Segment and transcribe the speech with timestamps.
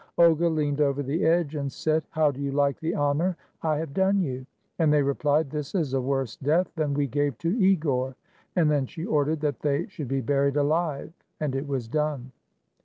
[0.17, 3.93] Olga leaned over the edge and said, "How do you like the honor I have
[3.93, 4.47] done you?"
[4.79, 8.15] And they re plied, "This is a worse death than we gave to Igor."
[8.55, 11.13] And then she ordered that they should be buried alive.
[11.39, 12.31] And it was done.